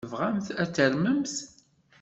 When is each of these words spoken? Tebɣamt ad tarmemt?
Tebɣamt 0.03 0.47
ad 0.61 0.69
tarmemt? 0.75 1.35